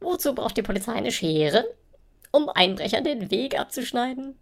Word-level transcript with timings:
Wozu 0.00 0.34
braucht 0.34 0.56
die 0.56 0.62
Polizei 0.62 0.92
eine 0.92 1.12
Schere? 1.12 1.64
Um 2.32 2.48
Einbrechern 2.48 3.04
den 3.04 3.30
Weg 3.30 3.58
abzuschneiden? 3.58 4.36